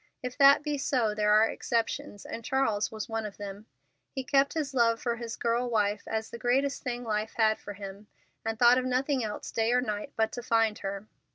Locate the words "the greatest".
6.31-6.81